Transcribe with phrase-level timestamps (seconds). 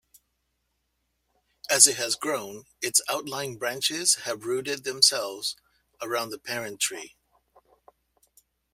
[1.69, 5.55] As it has grown, its outlying branches have rooted themselves
[6.01, 7.17] around the parent tree.